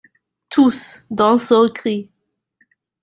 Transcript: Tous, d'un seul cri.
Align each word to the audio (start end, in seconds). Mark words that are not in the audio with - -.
Tous, 0.49 1.05
d'un 1.11 1.37
seul 1.37 1.71
cri. 1.71 2.09